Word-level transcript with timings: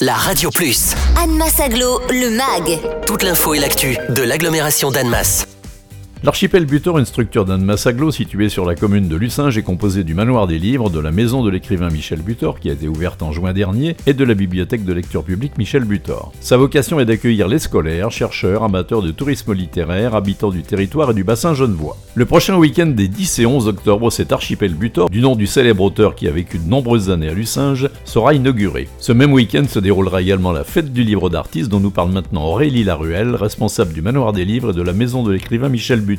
la 0.00 0.14
Radio 0.14 0.50
Plus. 0.50 0.94
Annemasse 1.22 1.60
Aglo, 1.60 2.00
le 2.08 2.30
MAG. 2.30 2.80
Toute 3.06 3.22
l'info 3.22 3.52
et 3.54 3.58
l'actu 3.58 3.98
de 4.08 4.22
l'agglomération 4.22 4.90
d'Annemasse. 4.90 5.49
L'archipel 6.22 6.66
Butor, 6.66 6.98
une 6.98 7.06
structure 7.06 7.46
d'Annemasse 7.46 7.86
Aglo 7.86 8.10
située 8.10 8.50
sur 8.50 8.66
la 8.66 8.74
commune 8.74 9.08
de 9.08 9.16
Lucinge, 9.16 9.56
est 9.56 9.62
composée 9.62 10.04
du 10.04 10.12
manoir 10.12 10.46
des 10.46 10.58
livres, 10.58 10.90
de 10.90 11.00
la 11.00 11.12
maison 11.12 11.42
de 11.42 11.48
l'écrivain 11.48 11.88
Michel 11.88 12.20
Butor, 12.20 12.60
qui 12.60 12.68
a 12.68 12.74
été 12.74 12.88
ouverte 12.88 13.22
en 13.22 13.32
juin 13.32 13.54
dernier, 13.54 13.96
et 14.06 14.12
de 14.12 14.22
la 14.22 14.34
bibliothèque 14.34 14.84
de 14.84 14.92
lecture 14.92 15.24
publique 15.24 15.56
Michel 15.56 15.84
Butor. 15.84 16.30
Sa 16.42 16.58
vocation 16.58 17.00
est 17.00 17.06
d'accueillir 17.06 17.48
les 17.48 17.58
scolaires, 17.58 18.10
chercheurs, 18.10 18.64
amateurs 18.64 19.00
de 19.00 19.12
tourisme 19.12 19.54
littéraire, 19.54 20.14
habitants 20.14 20.50
du 20.50 20.60
territoire 20.60 21.12
et 21.12 21.14
du 21.14 21.24
bassin 21.24 21.54
genevois. 21.54 21.96
Le 22.14 22.26
prochain 22.26 22.58
week-end 22.58 22.88
des 22.88 23.08
10 23.08 23.38
et 23.38 23.46
11 23.46 23.68
octobre, 23.68 24.12
cet 24.12 24.30
archipel 24.30 24.74
Butor, 24.74 25.08
du 25.08 25.22
nom 25.22 25.36
du 25.36 25.46
célèbre 25.46 25.84
auteur 25.84 26.14
qui 26.14 26.28
a 26.28 26.32
vécu 26.32 26.58
de 26.58 26.68
nombreuses 26.68 27.08
années 27.08 27.30
à 27.30 27.34
Lucinge, 27.34 27.88
sera 28.04 28.34
inauguré. 28.34 28.88
Ce 28.98 29.12
même 29.12 29.32
week-end 29.32 29.64
se 29.66 29.78
déroulera 29.78 30.20
également 30.20 30.52
la 30.52 30.64
fête 30.64 30.92
du 30.92 31.02
livre 31.02 31.30
d'artistes 31.30 31.70
dont 31.70 31.80
nous 31.80 31.90
parle 31.90 32.12
maintenant 32.12 32.44
Aurélie 32.44 32.84
Laruelle, 32.84 33.36
responsable 33.36 33.94
du 33.94 34.02
manoir 34.02 34.34
des 34.34 34.44
livres 34.44 34.72
et 34.72 34.76
de 34.76 34.82
la 34.82 34.92
maison 34.92 35.22
de 35.22 35.32
l'écrivain 35.32 35.70
Michel 35.70 36.02
Butor. 36.02 36.09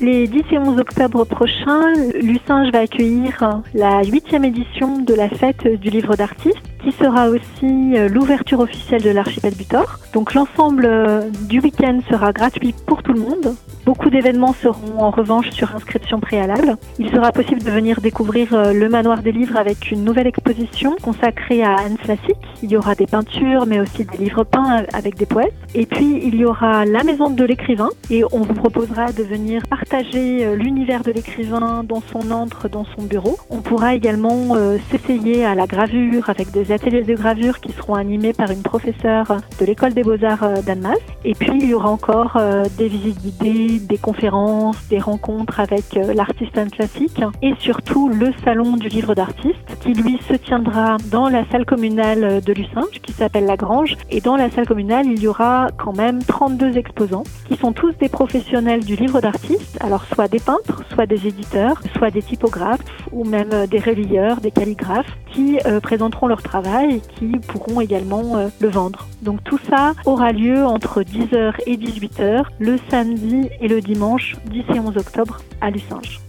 Les 0.00 0.26
10 0.26 0.42
et 0.52 0.58
11 0.58 0.80
octobre 0.80 1.24
prochains, 1.24 1.92
Lucinge 2.20 2.72
va 2.72 2.80
accueillir 2.80 3.62
la 3.74 4.02
huitième 4.04 4.44
édition 4.44 4.98
de 4.98 5.14
la 5.14 5.28
fête 5.28 5.66
du 5.80 5.90
livre 5.90 6.16
d'artistes 6.16 6.71
qui 6.82 6.92
sera 6.92 7.28
aussi 7.28 7.96
euh, 7.96 8.08
l'ouverture 8.08 8.60
officielle 8.60 9.02
de 9.02 9.10
l'archipel 9.10 9.54
Butor. 9.54 9.98
Donc 10.12 10.34
l'ensemble 10.34 10.84
euh, 10.86 11.30
du 11.48 11.60
week-end 11.60 12.00
sera 12.10 12.32
gratuit 12.32 12.74
pour 12.86 13.02
tout 13.02 13.12
le 13.12 13.20
monde. 13.20 13.54
Beaucoup 13.86 14.10
d'événements 14.10 14.52
seront 14.52 15.00
en 15.00 15.10
revanche 15.10 15.50
sur 15.50 15.74
inscription 15.74 16.20
préalable. 16.20 16.76
Il 16.98 17.10
sera 17.10 17.32
possible 17.32 17.62
de 17.62 17.70
venir 17.70 18.00
découvrir 18.00 18.52
euh, 18.52 18.72
le 18.72 18.88
manoir 18.88 19.22
des 19.22 19.32
livres 19.32 19.56
avec 19.56 19.90
une 19.90 20.04
nouvelle 20.04 20.26
exposition 20.26 20.96
consacrée 21.02 21.62
à 21.62 21.76
Anne 21.76 21.96
Flassic. 21.98 22.36
Il 22.62 22.70
y 22.70 22.76
aura 22.76 22.94
des 22.94 23.06
peintures 23.06 23.66
mais 23.66 23.80
aussi 23.80 24.04
des 24.04 24.18
livres 24.18 24.44
peints 24.44 24.84
avec 24.92 25.16
des 25.16 25.26
poètes. 25.26 25.54
Et 25.74 25.86
puis 25.86 26.20
il 26.22 26.34
y 26.34 26.44
aura 26.44 26.84
la 26.84 27.04
maison 27.04 27.30
de 27.30 27.44
l'écrivain 27.44 27.90
et 28.10 28.24
on 28.32 28.40
vous 28.40 28.54
proposera 28.54 29.12
de 29.12 29.22
venir 29.22 29.62
partager 29.68 30.56
l'univers 30.56 31.02
de 31.02 31.12
l'écrivain 31.12 31.84
dans 31.84 32.02
son 32.12 32.30
antre, 32.30 32.68
dans 32.68 32.84
son 32.96 33.02
bureau. 33.02 33.36
On 33.50 33.58
pourra 33.58 33.94
également 33.94 34.54
s'essayer 34.90 35.44
à 35.44 35.54
la 35.54 35.66
gravure 35.66 36.28
avec 36.28 36.50
des 36.50 36.71
ateliers 36.72 37.02
de 37.02 37.14
gravure 37.14 37.60
qui 37.60 37.72
seront 37.72 37.94
animés 37.94 38.32
par 38.32 38.50
une 38.50 38.62
professeure 38.62 39.36
de 39.60 39.66
l'école 39.66 39.94
des 39.94 40.02
beaux-arts 40.02 40.42
euh, 40.42 40.62
d'Annemasse. 40.62 40.98
Et 41.24 41.34
puis 41.34 41.52
il 41.54 41.68
y 41.68 41.74
aura 41.74 41.90
encore 41.90 42.36
euh, 42.36 42.64
des 42.78 42.88
visites 42.88 43.20
guidées, 43.20 43.78
des 43.78 43.98
conférences, 43.98 44.76
des 44.88 44.98
rencontres 44.98 45.60
avec 45.60 45.96
euh, 45.96 46.14
l'artiste 46.14 46.52
classique 46.70 47.22
et 47.40 47.54
surtout 47.58 48.08
le 48.08 48.32
salon 48.44 48.76
du 48.76 48.88
livre 48.88 49.14
d'artiste 49.14 49.78
qui 49.80 49.94
lui 49.94 50.18
se 50.28 50.34
tiendra 50.34 50.96
dans 51.10 51.28
la 51.28 51.44
salle 51.50 51.64
communale 51.64 52.40
de 52.40 52.52
Lucinge 52.52 53.00
qui 53.02 53.12
s'appelle 53.12 53.46
La 53.46 53.56
Grange. 53.56 53.96
Et 54.10 54.20
dans 54.20 54.36
la 54.36 54.50
salle 54.50 54.66
communale, 54.66 55.06
il 55.06 55.20
y 55.20 55.28
aura 55.28 55.68
quand 55.78 55.96
même 55.96 56.22
32 56.22 56.76
exposants 56.76 57.24
qui 57.48 57.56
sont 57.56 57.72
tous 57.72 57.92
des 57.98 58.08
professionnels 58.08 58.84
du 58.84 58.96
livre 58.96 59.20
d'artiste, 59.20 59.78
alors 59.80 60.04
soit 60.04 60.28
des 60.28 60.40
peintres, 60.40 60.82
soit 60.92 61.06
des 61.06 61.26
éditeurs, 61.26 61.80
soit 61.96 62.10
des 62.10 62.22
typographes 62.22 62.80
ou 63.12 63.24
même 63.24 63.66
des 63.66 63.78
relieurs, 63.78 64.40
des 64.40 64.50
calligraphes 64.50 65.16
qui 65.32 65.58
présenteront 65.82 66.26
leur 66.26 66.42
travail 66.42 66.96
et 66.96 67.00
qui 67.00 67.38
pourront 67.38 67.80
également 67.80 68.36
euh, 68.36 68.48
le 68.60 68.68
vendre. 68.68 69.06
Donc 69.22 69.42
tout 69.44 69.58
ça 69.68 69.92
aura 70.04 70.32
lieu 70.32 70.64
entre 70.64 71.02
10h 71.02 71.54
et 71.66 71.76
18h 71.76 72.44
le 72.58 72.76
samedi 72.90 73.48
et 73.60 73.68
le 73.68 73.80
dimanche 73.80 74.36
10 74.46 74.64
et 74.74 74.80
11 74.80 74.96
octobre 74.96 75.38
à 75.60 75.70
Lucinge. 75.70 76.20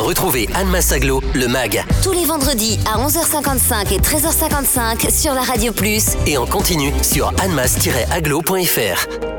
Retrouvez 0.00 0.48
Anne 0.54 0.68
Massaglo, 0.68 1.22
le 1.34 1.46
MAG. 1.46 1.84
Tous 2.02 2.12
les 2.12 2.24
vendredis 2.24 2.78
à 2.86 2.98
11h55 3.06 3.92
et 3.92 3.98
13h55 3.98 5.10
sur 5.10 5.34
la 5.34 5.42
Radio 5.42 5.72
Plus. 5.72 6.16
Et 6.26 6.38
en 6.38 6.46
continu 6.46 6.92
sur 7.02 7.28
annemass-aglo.fr. 7.40 9.29